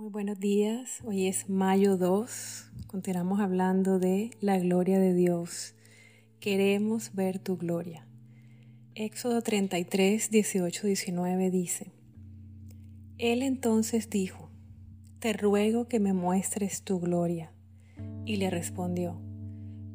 [0.00, 5.74] Muy buenos días, hoy es mayo 2, continuamos hablando de la gloria de Dios.
[6.40, 8.08] Queremos ver tu gloria.
[8.94, 11.92] Éxodo 33, 18, 19 dice,
[13.18, 14.48] Él entonces dijo,
[15.18, 17.52] Te ruego que me muestres tu gloria.
[18.24, 19.20] Y le respondió,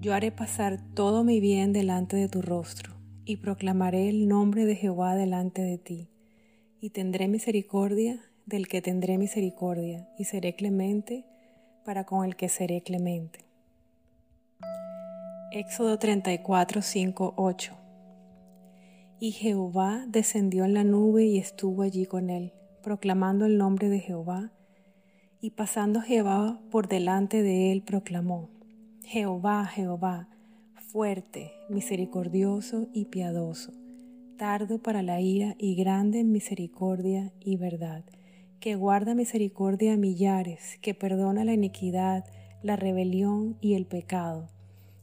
[0.00, 4.74] Yo haré pasar todo mi bien delante de tu rostro, y proclamaré el nombre de
[4.74, 6.10] Jehová delante de ti,
[6.80, 11.24] y tendré misericordia del que tendré misericordia y seré clemente
[11.84, 13.40] para con el que seré clemente.
[15.52, 17.76] Éxodo 34, 5, 8.
[19.20, 24.00] Y Jehová descendió en la nube y estuvo allí con él, proclamando el nombre de
[24.00, 24.50] Jehová.
[25.40, 28.48] Y pasando Jehová por delante de él, proclamó,
[29.04, 30.28] Jehová, Jehová,
[30.92, 33.72] fuerte, misericordioso y piadoso,
[34.38, 38.04] tardo para la ira y grande en misericordia y verdad
[38.62, 42.24] que guarda misericordia a millares, que perdona la iniquidad,
[42.62, 44.46] la rebelión y el pecado,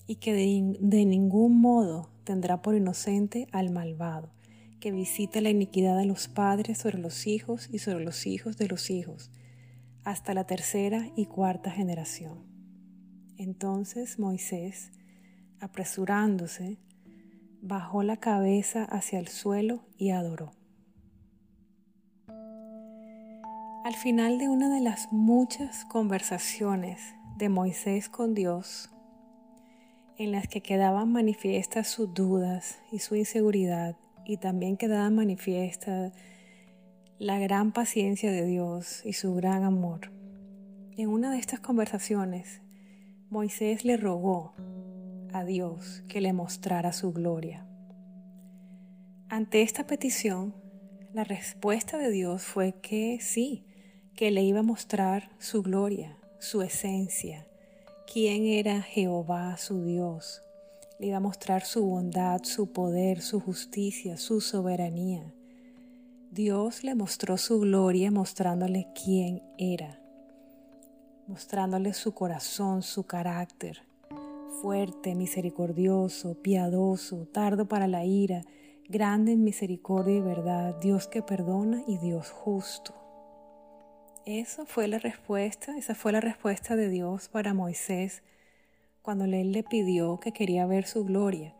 [0.08, 4.32] y que de, ningún modo tendrá por inocente al malvado,
[4.80, 8.70] que visita la iniquidad de los padres sobre los hijos y sobre los hijos de
[8.70, 9.30] los hijos,
[10.06, 12.46] hasta la tercera y cuarta generación.
[13.36, 14.94] Entonces Moisés,
[15.60, 16.78] apresurándose,
[17.62, 20.59] bajó la cabeza hacia el suelo y adoró.
[23.90, 28.92] Al final de una de las muchas conversaciones de Moisés con Dios,
[30.16, 36.14] en las que quedaban manifiestas sus dudas y su inseguridad, y también quedaba manifiesta
[37.18, 40.12] la gran paciencia de Dios y su gran amor.
[40.96, 42.62] En una de estas conversaciones,
[43.32, 44.54] Moisés le rogó
[45.34, 47.66] a Dios que le mostrara su gloria.
[49.30, 50.54] Ante esta petición,
[51.12, 53.66] la respuesta de Dios fue que sí,
[54.20, 57.48] que le iba a mostrar su gloria, su esencia,
[58.06, 60.44] quién era Jehová su Dios.
[61.00, 65.34] Le iba a mostrar su bondad, su poder, su justicia, su soberanía.
[66.32, 70.02] Dios le mostró su gloria mostrándole quién era,
[71.26, 73.84] mostrándole su corazón, su carácter,
[74.62, 78.44] fuerte, misericordioso, piadoso, tardo para la ira,
[78.90, 83.09] grande en misericordia y verdad, Dios que perdona y Dios justo.
[84.26, 88.22] Eso fue la respuesta, esa fue la respuesta de Dios para Moisés
[89.02, 91.56] cuando él le pidió que quería ver su gloria.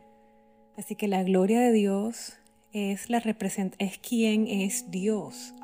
[0.78, 2.38] Así que la gloria de Dios
[2.72, 3.24] es la
[3.80, 5.56] es quien es Dios.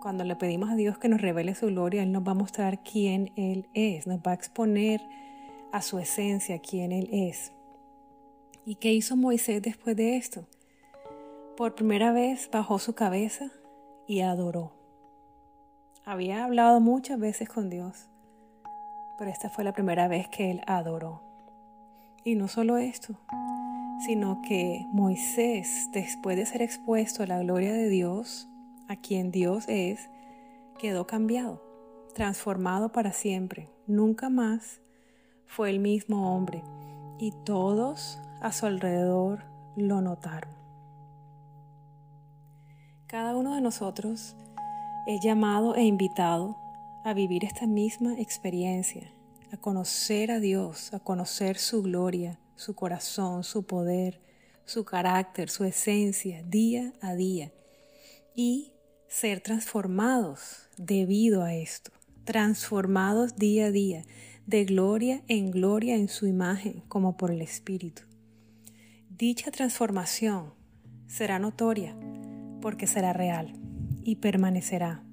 [0.00, 2.82] Cuando le pedimos a Dios que nos revele su gloria, Él nos va a mostrar
[2.82, 5.00] quién Él es, nos va a exponer
[5.72, 7.52] a su esencia quién Él es.
[8.64, 10.46] ¿Y qué hizo Moisés después de esto?
[11.56, 13.50] Por primera vez bajó su cabeza
[14.06, 14.81] y adoró.
[16.04, 18.08] Había hablado muchas veces con Dios,
[19.16, 21.22] pero esta fue la primera vez que él adoró.
[22.24, 23.14] Y no solo esto,
[24.04, 28.48] sino que Moisés, después de ser expuesto a la gloria de Dios,
[28.88, 30.10] a quien Dios es,
[30.76, 31.62] quedó cambiado,
[32.14, 33.70] transformado para siempre.
[33.86, 34.80] Nunca más
[35.46, 36.64] fue el mismo hombre
[37.20, 39.44] y todos a su alrededor
[39.76, 40.52] lo notaron.
[43.06, 44.34] Cada uno de nosotros
[45.04, 46.56] He llamado e invitado
[47.04, 49.12] a vivir esta misma experiencia,
[49.50, 54.20] a conocer a Dios, a conocer su gloria, su corazón, su poder,
[54.64, 57.52] su carácter, su esencia, día a día,
[58.36, 58.74] y
[59.08, 61.90] ser transformados debido a esto,
[62.22, 64.04] transformados día a día,
[64.46, 68.02] de gloria en gloria en su imagen, como por el Espíritu.
[69.10, 70.54] Dicha transformación
[71.08, 71.96] será notoria
[72.60, 73.61] porque será real
[74.04, 75.04] y permanecerá.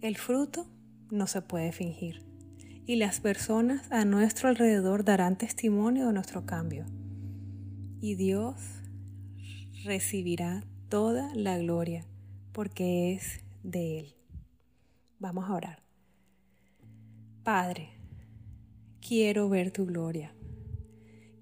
[0.00, 0.66] El fruto
[1.10, 2.22] no se puede fingir
[2.86, 6.86] y las personas a nuestro alrededor darán testimonio de nuestro cambio.
[8.00, 8.56] Y Dios
[9.84, 12.04] recibirá toda la gloria
[12.52, 14.16] porque es de Él.
[15.18, 15.82] Vamos a orar.
[17.44, 17.90] Padre,
[19.06, 20.34] quiero ver tu gloria.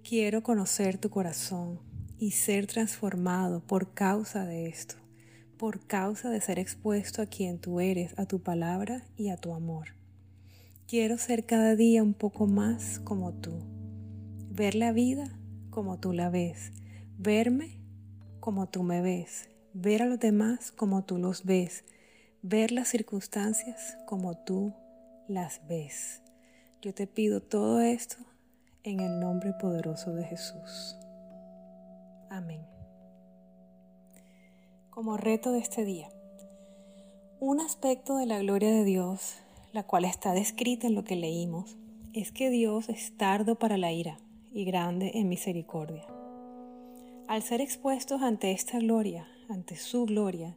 [0.03, 1.81] Quiero conocer tu corazón
[2.19, 4.97] y ser transformado por causa de esto
[5.59, 9.53] por causa de ser expuesto a quien tú eres, a tu palabra y a tu
[9.53, 9.89] amor.
[10.87, 13.53] Quiero ser cada día un poco más como tú,
[14.51, 15.39] ver la vida
[15.71, 16.71] como tú la ves,
[17.19, 17.81] verme
[18.41, 21.85] como tú me ves, ver a los demás como tú los ves,
[22.41, 24.73] ver las circunstancias como tú
[25.29, 26.23] las ves.
[26.81, 28.17] Yo te pido todo esto
[28.85, 30.97] en el nombre poderoso de Jesús.
[32.31, 32.78] Amén
[34.99, 36.09] como reto de este día.
[37.39, 39.37] Un aspecto de la gloria de Dios,
[39.73, 41.77] la cual está descrita en lo que leímos,
[42.15, 44.19] es que Dios es tardo para la ira
[44.53, 46.05] y grande en misericordia.
[47.29, 50.57] Al ser expuestos ante esta gloria, ante su gloria,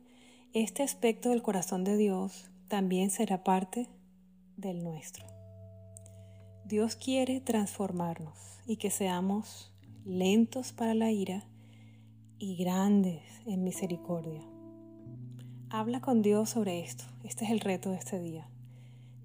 [0.53, 3.89] este aspecto del corazón de Dios también será parte
[4.57, 5.23] del nuestro.
[6.65, 9.71] Dios quiere transformarnos y que seamos
[10.03, 11.45] lentos para la ira
[12.41, 14.41] y grandes en misericordia.
[15.69, 17.03] Habla con Dios sobre esto.
[17.23, 18.49] Este es el reto de este día.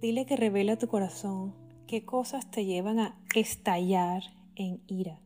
[0.03, 1.55] Dile que revela tu corazón
[1.87, 4.23] qué cosas te llevan a estallar
[4.55, 5.19] en ira.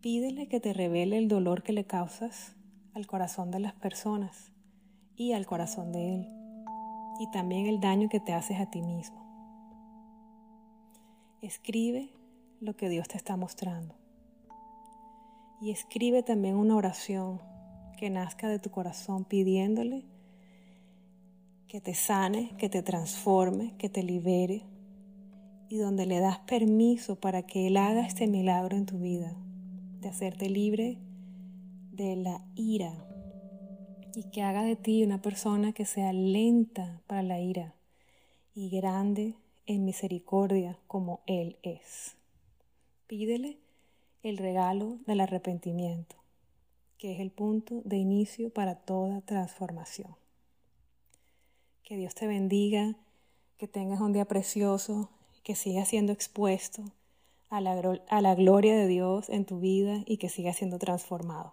[0.00, 2.56] Pídele que te revele el dolor que le causas
[2.94, 4.50] al corazón de las personas
[5.14, 6.28] y al corazón de Él,
[7.20, 9.22] y también el daño que te haces a ti mismo.
[11.42, 12.10] Escribe
[12.60, 14.01] lo que Dios te está mostrando.
[15.62, 17.40] Y escribe también una oración
[17.96, 20.04] que nazca de tu corazón pidiéndole
[21.68, 24.64] que te sane, que te transforme, que te libere
[25.68, 29.36] y donde le das permiso para que Él haga este milagro en tu vida,
[30.00, 30.98] de hacerte libre
[31.92, 33.06] de la ira
[34.16, 37.76] y que haga de ti una persona que sea lenta para la ira
[38.52, 39.36] y grande
[39.66, 42.16] en misericordia como Él es.
[43.06, 43.60] Pídele
[44.22, 46.16] el regalo del arrepentimiento,
[46.98, 50.14] que es el punto de inicio para toda transformación.
[51.82, 52.94] Que Dios te bendiga,
[53.58, 55.10] que tengas un día precioso,
[55.42, 56.84] que sigas siendo expuesto
[57.50, 61.52] a la, a la gloria de Dios en tu vida y que sigas siendo transformado.